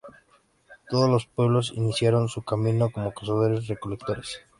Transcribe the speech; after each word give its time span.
Todos 0.89 1.07
los 1.11 1.27
pueblos 1.27 1.73
iniciaron 1.75 2.27
su 2.27 2.41
camino 2.41 2.89
como 2.89 3.13
cazadores-recolectores. 3.13 4.41